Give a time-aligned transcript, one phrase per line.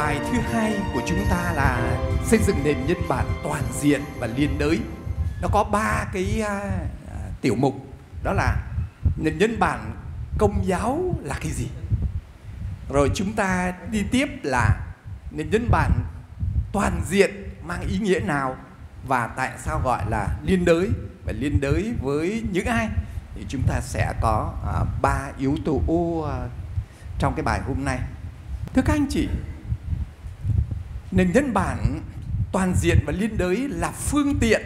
[0.00, 4.26] Bài thứ hai của chúng ta là xây dựng nền nhân bản toàn diện và
[4.26, 4.78] liên đới.
[5.42, 6.70] Nó có ba cái à,
[7.40, 7.74] tiểu mục
[8.22, 8.56] đó là
[9.16, 9.92] nền nhân bản
[10.38, 11.68] công giáo là cái gì?
[12.92, 14.80] Rồi chúng ta đi tiếp là
[15.30, 15.92] nền nhân bản
[16.72, 17.30] toàn diện
[17.64, 18.56] mang ý nghĩa nào
[19.06, 20.88] và tại sao gọi là liên đới
[21.24, 22.88] và liên đới với những ai
[23.34, 25.80] thì chúng ta sẽ có à, ba yếu tố
[26.30, 26.48] à,
[27.18, 27.98] trong cái bài hôm nay
[28.74, 29.28] thưa các anh chị
[31.10, 32.00] nền nhân bản
[32.52, 34.62] toàn diện và liên đới là phương tiện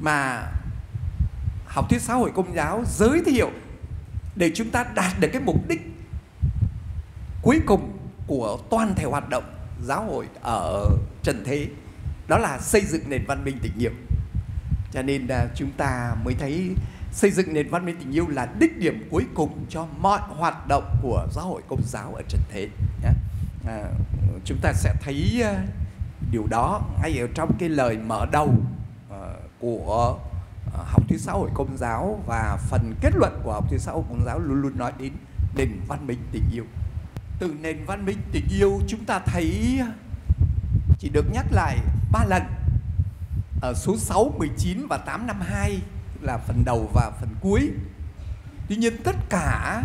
[0.00, 0.46] mà
[1.66, 3.50] học thuyết xã hội công giáo giới thiệu
[4.36, 5.80] để chúng ta đạt được cái mục đích
[7.42, 9.44] cuối cùng của toàn thể hoạt động
[9.82, 10.90] giáo hội ở
[11.22, 11.68] trần thế
[12.28, 13.92] đó là xây dựng nền văn minh tình yêu
[14.92, 16.74] cho nên à, chúng ta mới thấy
[17.12, 20.68] xây dựng nền văn minh tình yêu là đích điểm cuối cùng cho mọi hoạt
[20.68, 22.68] động của giáo hội công giáo ở trần thế
[23.02, 23.10] nhé.
[23.66, 23.84] À,
[24.44, 25.64] chúng ta sẽ thấy à,
[26.30, 28.54] điều đó ngay ở trong cái lời mở đầu
[29.10, 29.18] à,
[29.60, 30.18] của
[30.74, 33.92] à, học thuyết xã hội công giáo và phần kết luận của học thuyết xã
[33.92, 35.12] hội công giáo luôn luôn nói đến
[35.56, 36.64] nền văn minh tình yêu
[37.38, 39.80] từ nền văn minh tình yêu chúng ta thấy
[40.98, 41.78] chỉ được nhắc lại
[42.12, 42.42] ba lần
[43.64, 45.78] ở số 6, 19 và 852
[46.20, 47.70] là phần đầu và phần cuối.
[48.68, 49.82] Tuy nhiên tất cả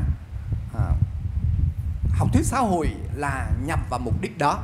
[2.20, 4.64] học thuyết xã hội là nhằm vào mục đích đó.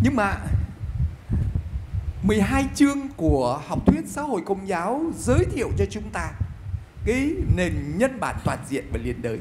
[0.00, 0.36] Nhưng mà
[2.22, 6.32] 12 chương của học thuyết xã hội công giáo giới thiệu cho chúng ta
[7.04, 9.38] cái nền nhân bản toàn diện và liên đới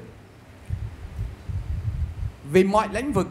[2.51, 3.27] về mọi lĩnh vực,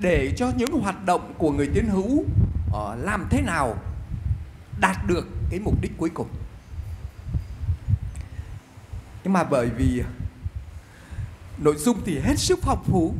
[0.00, 2.24] để cho những hoạt động của người tiến hữu
[2.72, 3.76] ờ, làm thế nào
[4.80, 6.28] đạt được cái mục đích cuối cùng
[9.24, 10.02] nhưng mà bởi vì
[11.58, 13.14] nội dung thì hết sức phong phú.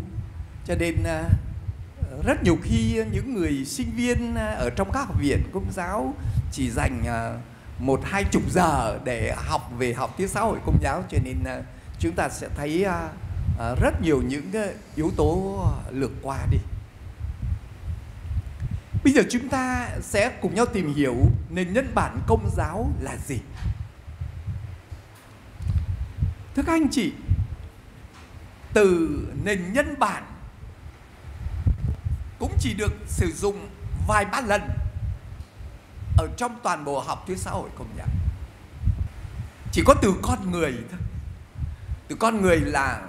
[0.67, 5.21] Cho nên uh, rất nhiều khi những người sinh viên à, ở trong các học
[5.21, 6.15] viện công giáo
[6.53, 7.41] chỉ dành uh,
[7.83, 11.05] một hai chục giờ để học về học tiếng xã hội công giáo.
[11.09, 11.65] Cho nên uh,
[11.99, 12.93] chúng ta sẽ thấy uh,
[13.73, 16.59] uh, rất nhiều những uh, yếu tố lược qua đi.
[19.05, 21.17] Bây giờ chúng ta sẽ cùng nhau tìm hiểu
[21.51, 23.39] nền nhân bản công giáo là gì.
[26.57, 27.13] Thưa các anh chị,
[28.77, 30.25] từ nền nhân bản
[32.39, 33.69] cũng chỉ được sử dụng
[34.09, 34.63] vài ba lần
[36.19, 38.07] ở trong toàn bộ học thuyết xã hội công giáo.
[39.73, 41.01] Chỉ có từ con người thôi.
[42.09, 43.03] Từ con người là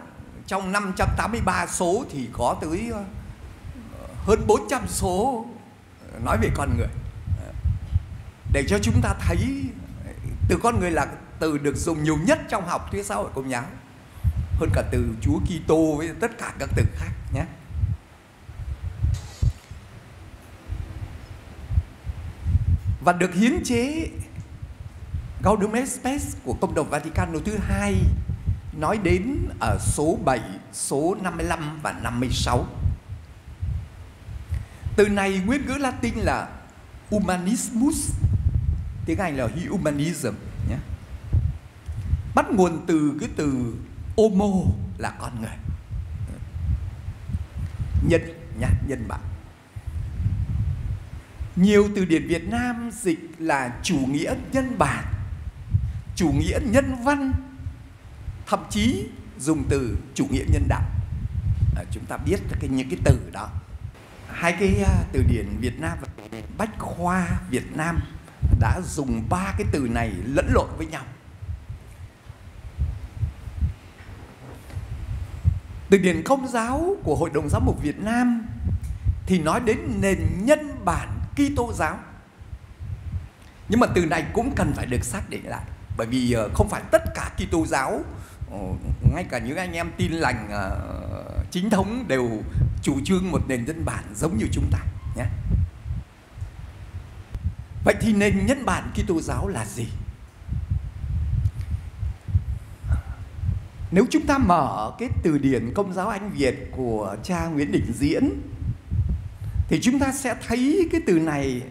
[0.48, 3.04] trong 583 số thì có tới ờ,
[4.26, 5.46] hơn 400 số
[6.14, 6.88] ờ, nói về con người
[8.54, 9.38] để cho chúng ta thấy
[10.06, 10.12] ờ,
[10.50, 11.08] từ con người là
[11.40, 13.64] từ được dùng nhiều nhất trong học thuyết xã hội công giáo
[14.60, 17.46] hơn cả từ Chúa Kitô với tất cả các từ khác nhé.
[23.02, 24.10] Và được hiến chế
[25.44, 27.96] Gaudium et Spes của Công đồng Vaticano thứ hai
[28.74, 30.40] nói đến ở số 7,
[30.74, 32.66] số 55 và 56.
[34.96, 36.50] Từ này nguyên ngữ Latin là
[37.10, 38.12] humanismus,
[39.06, 40.34] tiếng Anh là humanism
[40.70, 40.78] nhé.
[42.36, 43.74] Bắt nguồn từ cái từ
[44.18, 45.58] homo là con người.
[48.10, 48.22] Nhân
[48.60, 49.20] nhá, nhân bản.
[51.56, 55.06] Nhiều từ điển Việt Nam dịch là chủ nghĩa nhân bản,
[56.16, 57.32] chủ nghĩa nhân văn,
[58.48, 59.08] thậm chí
[59.40, 60.84] dùng từ chủ nghĩa nhân đạo.
[61.76, 63.50] À, chúng ta biết cái những cái từ đó
[64.28, 66.08] hai cái à, từ điển Việt Nam và
[66.58, 68.00] Bách khoa Việt Nam
[68.60, 71.04] đã dùng ba cái từ này lẫn lộn với nhau.
[75.90, 78.46] Từ điển công giáo của Hội đồng giáo mục Việt Nam
[79.26, 81.98] thì nói đến nền nhân bản Kitô giáo.
[83.70, 85.64] Nhưng mà từ này cũng cần phải được xác định lại,
[85.98, 88.02] bởi vì ờ, không phải tất cả Kitô giáo
[88.52, 88.58] ờ,
[89.14, 92.44] ngay cả những anh em tin lành ờ, chính thống đều
[92.82, 94.80] chủ trương một nền nhân bản giống như chúng ta,
[95.16, 95.26] nhé.
[97.86, 99.88] Vậy thì nền nhân bản Kitô giáo là gì?
[103.92, 107.94] Nếu chúng ta mở cái từ điển công giáo Anh Việt của cha Nguyễn Đình
[107.94, 108.30] Diễn
[109.68, 111.62] thì chúng ta sẽ thấy cái từ này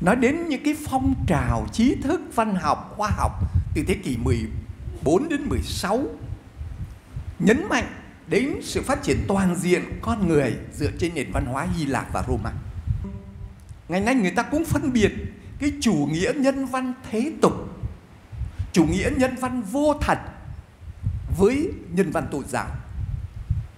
[0.00, 3.32] nói đến những cái phong trào trí thức văn học khoa học
[3.74, 6.06] từ thế kỷ 14 đến 16
[7.38, 7.86] nhấn mạnh
[8.26, 12.12] đến sự phát triển toàn diện con người dựa trên nền văn hóa Hy Lạp
[12.12, 12.52] và Roma.
[13.88, 15.12] Ngày nay người ta cũng phân biệt
[15.58, 17.52] cái chủ nghĩa nhân văn thế tục,
[18.72, 20.18] chủ nghĩa nhân văn vô thật
[21.38, 22.68] với nhân văn tôn giáo.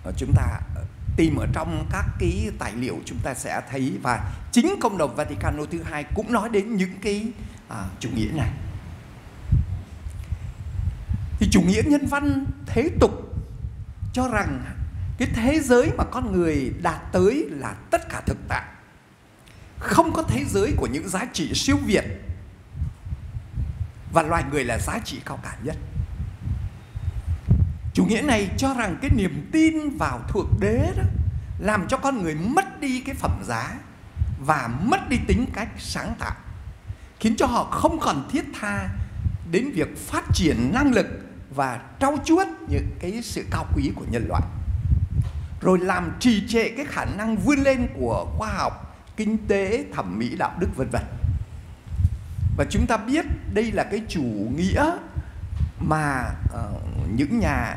[0.04, 0.84] Ờ, chúng ta ờ,
[1.16, 5.16] tìm ở trong các cái tài liệu chúng ta sẽ thấy và chính cộng đồng
[5.16, 7.26] Vaticano thứ hai cũng nói đến những cái
[7.68, 8.50] à, chủ nghĩa này.
[11.38, 13.10] Thì chủ nghĩa nhân văn thế tục
[14.12, 14.64] cho rằng
[15.18, 18.62] cái thế giới mà con người đạt tới là tất cả thực tại.
[19.78, 22.04] Không có thế giới của những giá trị siêu việt
[24.12, 25.76] và loài người là giá trị cao cả nhất
[27.94, 31.02] chủ nghĩa này cho rằng cái niềm tin vào thượng đế đó
[31.58, 33.78] làm cho con người mất đi cái phẩm giá
[34.46, 36.34] và mất đi tính cách sáng tạo
[37.20, 38.88] khiến cho họ không còn thiết tha
[39.50, 41.06] đến việc phát triển năng lực
[41.54, 44.42] và trau chuốt những cái sự cao quý của nhân loại.
[45.60, 50.18] Rồi làm trì trệ cái khả năng vươn lên của khoa học kinh tế thẩm
[50.18, 51.02] mỹ đạo đức vân vân.
[52.56, 53.24] Và chúng ta biết
[53.54, 54.22] đây là cái chủ
[54.56, 54.92] nghĩa
[55.80, 56.24] mà
[56.54, 57.76] uh, những nhà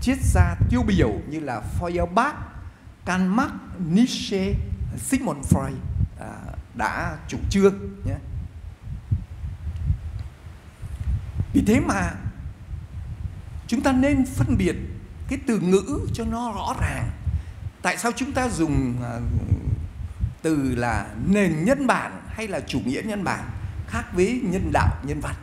[0.00, 2.34] triết gia tiêu biểu như là Feuerbach,
[3.04, 3.52] Karl Marx,
[3.90, 4.54] Nietzsche,
[4.96, 5.74] Sigmund Freud
[6.20, 6.30] à,
[6.74, 7.74] đã chủ trương
[8.04, 8.14] nhé.
[11.52, 12.10] Vì thế mà
[13.66, 14.76] chúng ta nên phân biệt
[15.28, 17.10] cái từ ngữ cho nó rõ ràng.
[17.82, 19.20] Tại sao chúng ta dùng à,
[20.42, 23.50] từ là nền nhân bản hay là chủ nghĩa nhân bản
[23.86, 25.34] khác với nhân đạo nhân văn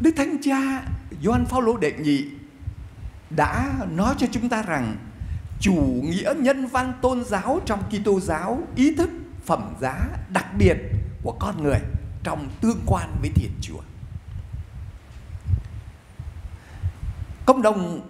[0.00, 0.82] Đức Thánh Cha
[1.22, 2.24] Gioan Phaolô đệ nhị
[3.30, 4.96] đã nói cho chúng ta rằng
[5.60, 5.74] chủ
[6.04, 9.10] nghĩa nhân văn tôn giáo trong Kitô giáo, ý thức,
[9.44, 10.76] phẩm giá đặc biệt
[11.22, 11.78] của con người
[12.22, 13.80] trong tương quan với Thiên Chúa.
[17.46, 18.00] Cộng đồng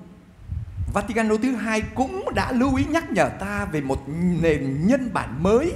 [0.93, 4.05] Vatican thứ hai cũng đã lưu ý nhắc nhở ta về một
[4.43, 5.73] nền nhân bản mới,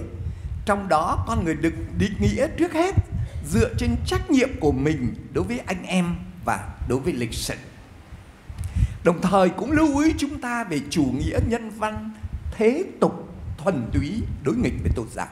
[0.65, 2.95] trong đó con người được định nghĩa trước hết
[3.51, 7.55] dựa trên trách nhiệm của mình đối với anh em và đối với lịch sử.
[9.05, 12.11] Đồng thời cũng lưu ý chúng ta về chủ nghĩa nhân văn,
[12.51, 13.29] thế tục,
[13.59, 15.29] thuần túy đối nghịch với tôn giáo.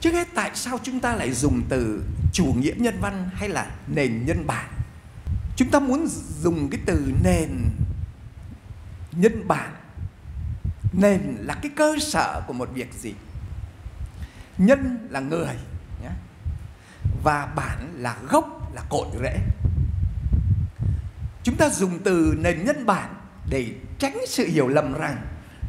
[0.00, 3.70] Trước hết, tại sao chúng ta lại dùng từ chủ nghĩa nhân văn hay là
[3.86, 4.70] nền nhân bản?
[5.56, 6.06] Chúng ta muốn
[6.40, 7.50] dùng cái từ nền
[9.12, 9.72] nhân bản
[10.96, 13.14] nền là cái cơ sở của một việc gì?
[14.58, 15.54] Nhân là người
[16.02, 16.10] nhé.
[17.24, 19.38] và bản là gốc là cội rễ.
[21.42, 23.14] Chúng ta dùng từ nền nhân bản
[23.50, 23.66] để
[23.98, 25.16] tránh sự hiểu lầm rằng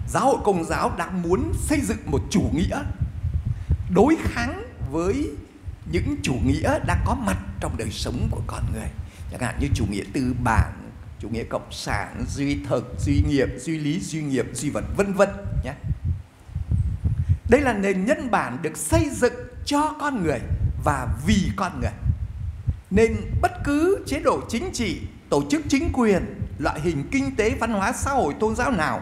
[0.09, 2.83] giáo hội công giáo đang muốn xây dựng một chủ nghĩa
[3.93, 5.31] đối kháng với
[5.91, 8.89] những chủ nghĩa đang có mặt trong đời sống của con người.
[9.31, 10.86] Chẳng hạn như chủ nghĩa tư bản
[11.19, 15.13] chủ nghĩa cộng sản, duy thực, duy nghiệp, duy lý, duy nghiệp, duy vật, vân
[15.13, 15.29] vân
[15.63, 15.73] nhé.
[17.49, 19.33] Đây là nền nhân bản được xây dựng
[19.65, 20.39] cho con người
[20.83, 21.91] và vì con người.
[22.91, 27.55] Nên bất cứ chế độ chính trị, tổ chức chính quyền, loại hình kinh tế,
[27.59, 29.01] văn hóa, xã hội, tôn giáo nào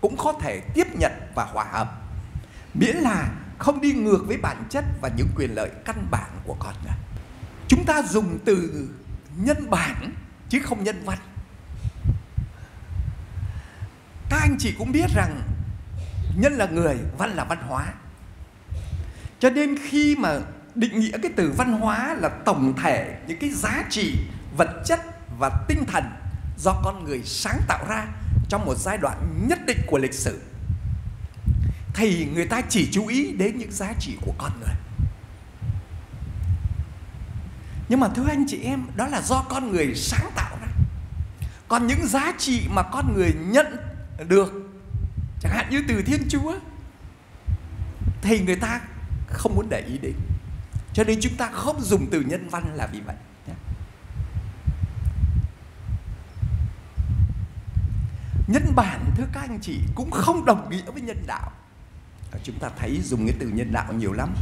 [0.00, 2.02] cũng có thể tiếp nhận và hòa hợp.
[2.74, 6.56] Miễn là không đi ngược với bản chất và những quyền lợi căn bản của
[6.58, 6.94] con người.
[7.68, 8.88] Chúng ta dùng từ
[9.36, 10.12] nhân bản
[10.48, 11.18] chứ không nhân văn
[14.34, 15.42] các anh chị cũng biết rằng
[16.36, 17.86] nhân là người, văn là văn hóa.
[19.38, 20.38] Cho nên khi mà
[20.74, 24.16] định nghĩa cái từ văn hóa là tổng thể những cái giá trị,
[24.56, 25.00] vật chất
[25.38, 26.04] và tinh thần
[26.58, 28.06] do con người sáng tạo ra
[28.48, 30.40] trong một giai đoạn nhất định của lịch sử,
[31.94, 34.74] thì người ta chỉ chú ý đến những giá trị của con người.
[37.88, 40.68] Nhưng mà thưa anh chị em, đó là do con người sáng tạo ra.
[41.68, 43.66] Còn những giá trị mà con người nhận
[44.28, 44.52] được.
[45.40, 46.58] Chẳng hạn như từ thiên chúa,
[48.22, 48.80] thì người ta
[49.26, 50.14] không muốn để ý đến.
[50.92, 53.16] Cho nên chúng ta không dùng từ nhân văn là vì vậy
[58.46, 61.52] nhân bản, thưa các anh chị, cũng không đồng nghĩa với nhân đạo.
[62.32, 64.34] À, chúng ta thấy dùng cái từ nhân đạo nhiều lắm.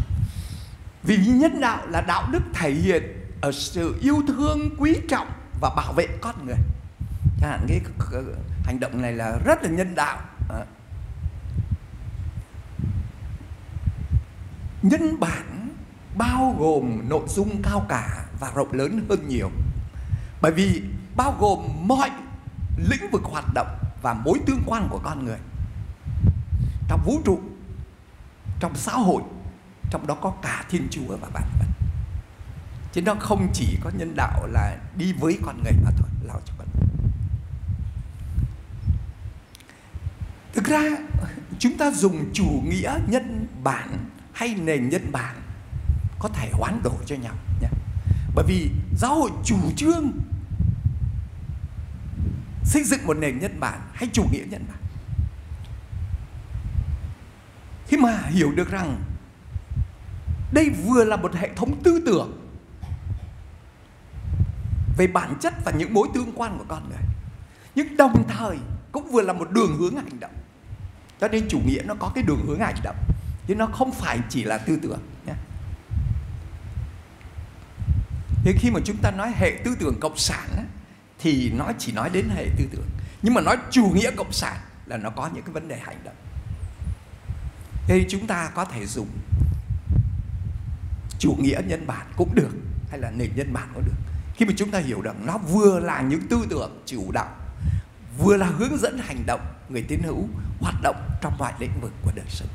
[1.03, 3.03] Vì nhân đạo là đạo đức thể hiện
[3.41, 6.57] ở sự yêu thương, quý trọng và bảo vệ con người
[7.43, 7.81] chẳng hạn cái
[8.65, 10.21] hành động này là rất là nhân đạo.
[14.83, 15.69] Nhân bản
[16.17, 19.51] bao gồm nội dung cao cả và rộng lớn hơn nhiều.
[20.41, 20.83] Bởi vì
[21.17, 22.11] bao gồm mọi
[22.77, 25.39] lĩnh vực hoạt động và mối tương quan của con người.
[26.89, 27.41] Trong vũ trụ,
[28.61, 29.23] trong xã hội,
[29.91, 31.67] trong đó có cả thiên chúa và bản vật.
[32.93, 36.41] Chứ nó không chỉ có nhân đạo là đi với con người mà thôi, lao
[36.45, 36.83] cho con người
[40.53, 40.83] thực ra,
[41.59, 45.37] chúng ta dùng chủ nghĩa nhân bản hay nền nhân bản
[46.19, 47.69] có thể hoán đổi cho nhau nhé.
[48.35, 50.13] Bởi vì giáo hội chủ trương
[52.65, 54.79] xây dựng một nền nhân bản hay chủ nghĩa nhân bản.
[57.87, 59.03] Khi mà hiểu được rằng
[60.53, 62.39] đây vừa là một hệ thống tư tưởng
[64.99, 67.03] về bản chất và những mối tương quan của con người,
[67.75, 68.59] nhưng đồng thời
[68.93, 70.35] cũng vừa là một đường hướng hành động
[71.23, 72.97] cho nên chủ nghĩa nó có cái đường hướng hành động
[73.47, 75.33] chứ nó không phải chỉ là tư tưởng nhé.
[78.45, 80.63] Thế khi mà chúng ta nói hệ tư tưởng cộng sản á,
[81.19, 82.87] thì nó chỉ nói đến hệ tư tưởng.
[83.23, 86.05] Nhưng mà nói chủ nghĩa cộng sản là nó có những cái vấn đề hành
[86.05, 86.15] động.
[87.87, 89.09] Thế chúng ta có thể dùng
[91.19, 92.51] chủ nghĩa nhân bản cũng được
[92.91, 93.97] hay là nền nhân bản cũng được.
[94.35, 97.37] Khi mà chúng ta hiểu rằng nó vừa là những tư tưởng chủ đạo
[98.19, 100.29] vừa là hướng dẫn hành động người tín hữu
[100.61, 102.49] hoạt động trong mọi lĩnh vực của đời sống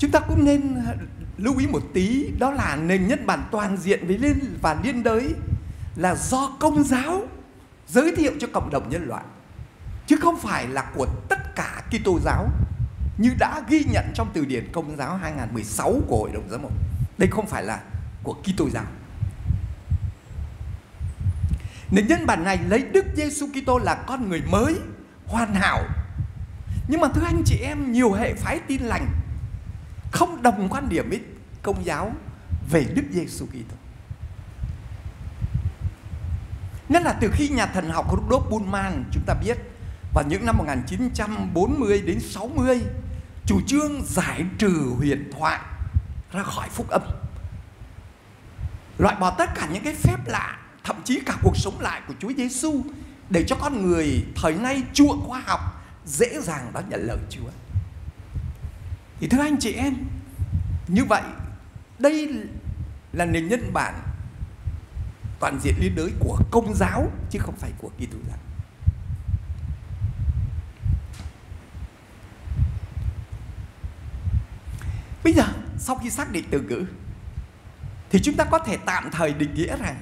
[0.00, 0.94] chúng ta cũng nên ờ,
[1.36, 5.02] lưu ý một tí, đó là nền nhân bản toàn diện với liên và liên
[5.02, 5.34] đới
[5.96, 7.22] là do công giáo
[7.88, 9.24] giới thiệu cho cộng đồng nhân loại,
[10.06, 12.48] chứ không phải là của tất cả Kitô giáo
[13.18, 16.72] như đã ghi nhận trong từ điển Công giáo 2016 của Hội đồng Giám mục.
[17.18, 17.80] Đây không phải là
[18.22, 18.84] của Kitô giáo.
[21.90, 24.74] Nền nhân bản này lấy Đức Giêsu Kitô là con người mới,
[25.26, 25.84] hoàn hảo.
[26.88, 29.06] Nhưng mà thưa anh chị em, nhiều hệ phái tin lành
[30.12, 31.20] không đồng quan điểm với
[31.62, 32.12] công giáo
[32.70, 33.76] về Đức Giêsu Kitô.
[36.88, 39.58] Nhất là từ khi nhà thần học Rudolf Bultmann chúng ta biết
[40.14, 42.80] vào những năm 1940 đến 60
[43.46, 45.60] chủ trương giải trừ huyền thoại
[46.32, 47.02] ra khỏi phúc âm
[48.98, 52.14] loại bỏ tất cả những cái phép lạ thậm chí cả cuộc sống lại của
[52.18, 52.82] Chúa Giêsu
[53.30, 55.60] để cho con người thời nay chuộng khoa học
[56.06, 57.50] dễ dàng đón nhận lời Chúa.
[59.20, 59.94] Thì thưa anh chị em,
[60.88, 61.22] như vậy
[61.98, 62.28] đây
[63.12, 63.94] là nền nhân bản
[65.40, 68.38] toàn diện liên đới của công giáo chứ không phải của Kitô giáo.
[75.24, 75.44] Bây giờ
[75.78, 76.84] sau khi xác định từ ngữ
[78.10, 80.00] thì chúng ta có thể tạm thời định nghĩa rằng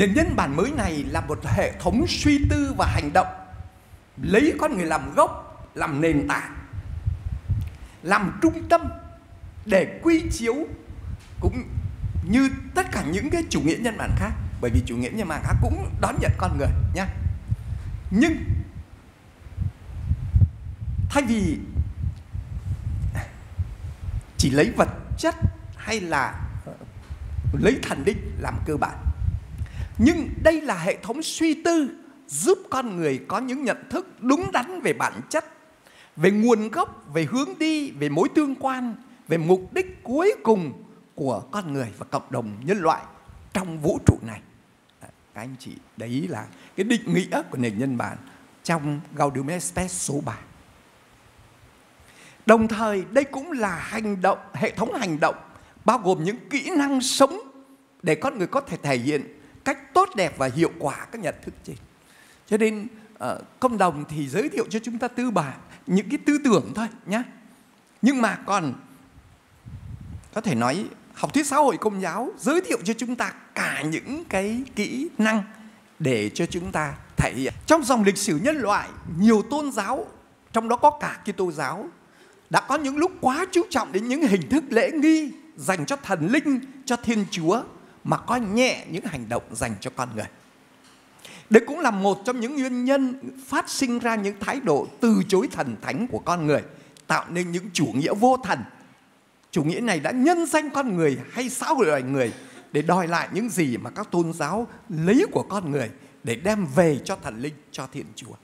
[0.00, 3.26] nền nhân bản mới này là một hệ thống suy tư và hành động.
[4.22, 6.56] Lấy con người làm gốc, làm nền tảng,
[8.02, 8.80] làm trung tâm
[9.64, 10.54] để quy chiếu
[11.40, 11.62] cũng
[12.28, 14.30] như tất cả những cái chủ nghĩa nhân bản khác.
[14.60, 17.06] Bởi vì chủ nghĩa nhân bản khác cũng đón nhận con người nhé
[18.10, 18.36] nhưng
[21.10, 21.58] thay vì
[24.36, 24.88] chỉ lấy vật
[25.18, 25.34] chất
[25.76, 26.48] hay là
[27.52, 29.09] lấy thần đích làm cơ bản
[30.02, 31.90] nhưng đây là hệ thống suy tư
[32.26, 35.44] giúp con người có những nhận thức đúng đắn về bản chất
[36.16, 38.94] về nguồn gốc về hướng đi về mối tương quan
[39.28, 43.02] về mục đích cuối cùng của con người và cộng đồng nhân loại
[43.52, 44.40] trong vũ trụ này.
[45.00, 48.16] Các anh chị đấy là cái định nghĩa của nền nhân bản
[48.62, 50.38] trong Gaudium Spes số 3
[52.46, 55.36] Đồng thời đây cũng là hành động, hệ thống hành động
[55.84, 57.40] bao gồm những kỹ năng sống
[58.02, 59.39] để con người có thể thể hiện
[60.10, 61.76] tốt đẹp và hiệu quả các nhận thức trên.
[62.46, 62.86] Cho nên
[63.18, 66.38] ờ, uh, công đồng thì giới thiệu cho chúng ta tư bản những cái tư
[66.44, 67.22] tưởng thôi nhé.
[68.02, 68.74] Nhưng mà còn
[70.34, 73.82] có thể nói học thuyết xã hội công giáo giới thiệu cho chúng ta cả
[73.82, 75.42] những cái kỹ năng
[75.98, 77.54] để cho chúng ta thể hiện.
[77.66, 78.88] Trong dòng lịch sử nhân loại,
[79.18, 80.06] nhiều tôn giáo,
[80.52, 81.88] trong đó có cả Kitô giáo
[82.50, 85.96] đã có những lúc quá chú trọng đến những hình thức lễ nghi dành cho
[85.96, 87.62] thần linh, cho Thiên Chúa
[88.04, 90.26] mà coi nhẹ những hành động dành cho con người.
[91.50, 95.22] Đây cũng là một trong những nguyên nhân phát sinh ra những thái độ từ
[95.28, 96.62] chối thần thánh của con người,
[97.06, 98.58] tạo nên những chủ nghĩa vô thần.
[99.50, 102.32] Chủ nghĩa này đã nhân danh con người hay xã hội loài người
[102.72, 105.90] để đòi lại những gì mà các tôn giáo lấy của con người
[106.24, 108.34] để đem về cho thần linh, cho Thiên Chúa.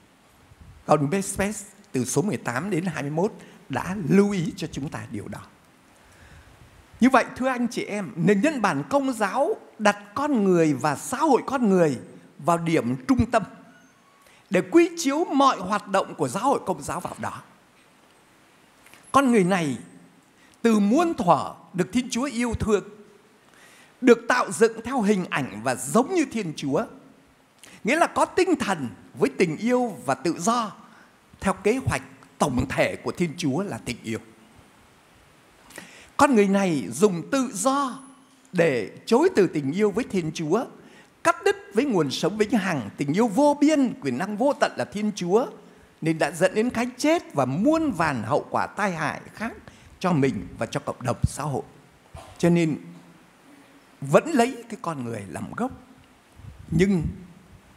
[0.85, 3.33] Còn Bespes từ số 18 đến 21
[3.69, 5.39] đã lưu ý cho chúng ta điều đó.
[6.99, 10.95] Như vậy thưa anh chị em, nền nhân bản công giáo đặt con người và
[10.95, 11.97] xã hội con người
[12.39, 13.43] vào điểm trung tâm
[14.49, 17.41] để quy chiếu mọi hoạt động của giáo hội công giáo vào đó.
[19.11, 19.77] Con người này
[20.61, 22.83] từ muôn thuở được Thiên Chúa yêu thương,
[24.01, 26.83] được tạo dựng theo hình ảnh và giống như Thiên Chúa.
[27.83, 28.89] Nghĩa là có tinh thần
[29.19, 30.71] với tình yêu và tự do
[31.39, 32.01] theo kế hoạch
[32.37, 34.19] tổng thể của Thiên Chúa là tình yêu.
[36.17, 37.99] Con người này dùng tự do
[38.51, 40.65] để chối từ tình yêu với Thiên Chúa,
[41.23, 44.71] cắt đứt với nguồn sống vĩnh hằng, tình yêu vô biên, quyền năng vô tận
[44.77, 45.45] là Thiên Chúa
[46.01, 49.53] nên đã dẫn đến cái chết và muôn vàn hậu quả tai hại khác
[49.99, 51.63] cho mình và cho cộng đồng xã hội.
[52.37, 52.77] Cho nên
[54.01, 55.71] vẫn lấy cái con người làm gốc.
[56.71, 57.03] Nhưng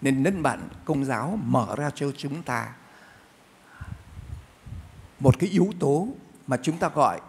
[0.01, 2.69] nên nhân bản công giáo mở ra cho chúng ta
[5.21, 6.09] một cái yếu tố
[6.47, 7.21] mà chúng ta gọi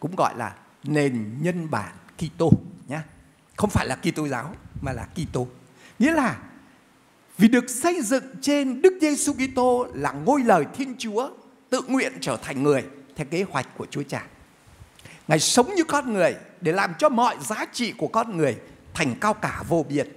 [0.00, 2.52] cũng gọi là nền nhân bản Kitô
[2.88, 3.00] nhé.
[3.56, 5.48] Không phải là Kitô giáo, mà là Kitô.
[5.98, 6.38] Nghĩa là
[7.38, 11.30] vì được xây dựng trên Đức Giêsu Kitô là ngôi lời Thiên Chúa
[11.70, 12.84] tự nguyện trở thành người
[13.16, 14.26] theo kế hoạch của Chúa Cha.
[15.28, 18.56] Ngài sống như con người để làm cho mọi giá trị của con người
[18.94, 20.08] thành cao cả vô biên.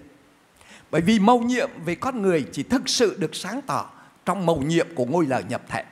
[0.91, 3.89] Bởi vì mầu nhiệm về con người chỉ thực sự được sáng tỏ
[4.25, 5.83] trong mầu nhiệm của ngôi lời nhập thể.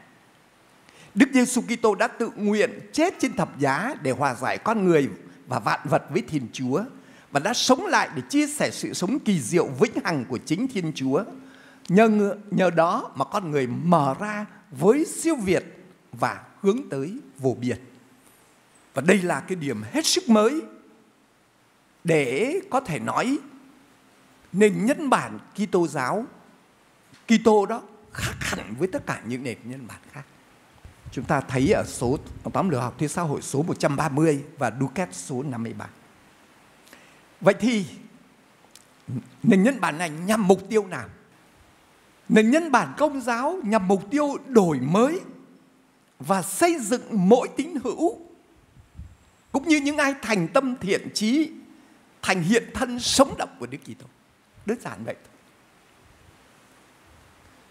[1.15, 5.09] Đức Giêsu Kitô đã tự nguyện chết trên thập giá để hòa giải con người
[5.47, 6.83] và vạn vật với Thiên Chúa
[7.31, 10.67] và đã sống lại để chia sẻ sự sống kỳ diệu vĩnh hằng của chính
[10.67, 11.23] Thiên Chúa.
[11.89, 15.63] Nhờ nhờ đó mà con người mở ra với siêu việt
[16.11, 17.77] và hướng tới vô biên.
[18.93, 20.61] Và đây là cái điểm hết sức mới
[22.03, 23.37] để có thể nói
[24.53, 26.25] nền nhân bản Kitô giáo,
[27.27, 27.81] Kitô đó
[28.13, 30.23] khác hẳn với tất cả những nền nhân bản khác.
[31.11, 32.17] Chúng ta thấy ở số
[32.53, 35.89] tóm lược học thuyết xã hội số 130 và Duquette số 53.
[37.41, 37.85] Vậy thì,
[39.43, 41.09] nền nhân bản này nhằm mục tiêu nào?
[42.29, 45.19] Nền nhân bản công giáo nhằm mục tiêu đổi mới
[46.19, 48.19] và xây dựng mỗi tín hữu,
[49.51, 51.51] cũng như những ai thành tâm thiện trí,
[52.21, 54.05] thành hiện thân sống động của Đức Kitô.
[54.65, 55.33] Đơn giản vậy thôi.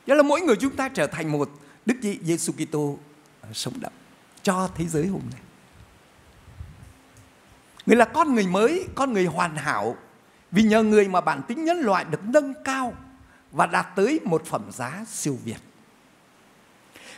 [0.06, 1.50] Đó là mỗi người chúng ta trở thành một
[1.86, 2.98] Đức Giêsu Kitô
[3.40, 3.92] Ờ, sống động
[4.42, 5.40] cho thế giới hôm nay.
[7.86, 9.96] Người là con người mới, con người hoàn hảo
[10.50, 12.92] vì nhờ người mà bản tính nhân loại được nâng cao
[13.52, 15.58] và đạt tới một phẩm giá siêu việt.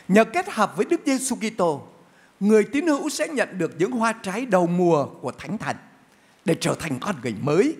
[0.07, 1.87] Nhờ kết hợp với Đức Giêsu Kitô,
[2.39, 5.75] người tín hữu sẽ nhận được những hoa trái đầu mùa của Thánh Thần
[6.45, 7.75] để trở thành con người mới.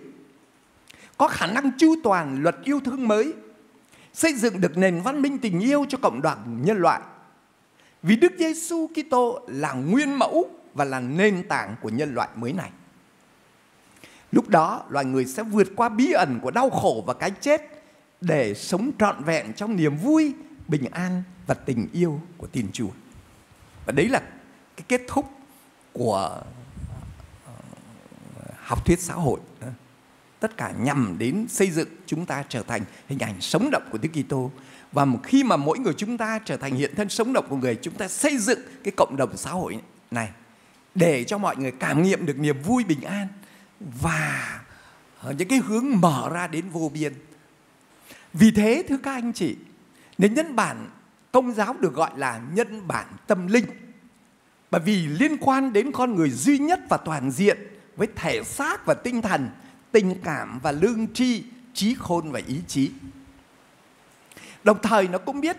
[1.17, 3.34] Có khả năng chu toàn luật yêu thương mới,
[4.13, 7.01] xây dựng được nền văn minh tình yêu cho cộng đoàn nhân loại.
[8.03, 12.53] Vì Đức Giêsu Kitô là nguyên mẫu và là nền tảng của nhân loại mới
[12.53, 12.71] này.
[14.31, 17.61] Lúc đó loài người sẽ vượt qua bí ẩn của đau khổ và cái chết
[18.21, 20.33] để sống trọn vẹn trong niềm vui,
[20.67, 22.89] bình an và tình yêu của tin Chúa.
[23.85, 24.19] Và đấy là
[24.75, 25.31] cái kết thúc
[25.93, 26.43] của
[27.45, 27.53] ờ,
[28.57, 29.39] học thuyết xã hội.
[30.39, 33.97] Tất cả nhằm đến xây dựng chúng ta trở thành hình ảnh sống động của
[33.97, 34.51] Đức Kitô.
[34.91, 37.75] Và khi mà mỗi người chúng ta trở thành hiện thân sống động của người,
[37.82, 39.80] chúng ta xây dựng cái cộng đồng xã hội
[40.12, 40.30] này
[40.95, 43.27] để cho mọi người cảm nghiệm được niềm vui bình an
[44.01, 44.62] và
[45.21, 47.13] ờ, những cái hướng mở ra đến vô biên.
[48.34, 49.56] Vì thế thưa các anh chị,
[50.17, 50.89] nên nhân bản
[51.32, 53.65] công giáo được gọi là nhân bản tâm linh.
[54.71, 57.58] Bởi vì liên quan đến con người duy nhất và toàn diện
[57.95, 59.49] với thể xác và tinh thần,
[59.91, 62.91] tình cảm và lương tri, trí khôn và ý chí.
[64.63, 65.58] Đồng thời nó cũng biết,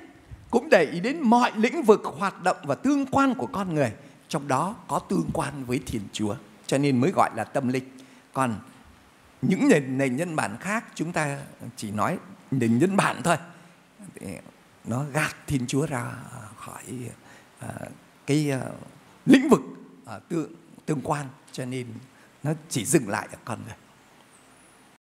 [0.51, 3.93] cũng để ý đến mọi lĩnh vực hoạt động và tương quan của con người,
[4.29, 6.35] trong đó có tương quan với Thiên Chúa,
[6.67, 7.85] cho nên mới gọi là tâm linh.
[8.33, 8.55] Còn
[9.43, 11.39] những nền, nền nhân bản khác chúng ta
[11.77, 12.19] chỉ nói
[12.51, 13.37] nền nhân bản thôi.
[14.85, 16.13] Nó gạt thiên chúa ra
[16.57, 16.83] khỏi
[17.65, 17.71] uh,
[18.27, 18.75] cái uh,
[19.27, 19.61] lĩnh vực
[20.17, 20.55] uh, tương
[20.87, 21.87] tương quan cho nên
[22.43, 23.77] nó chỉ dừng lại ở con người.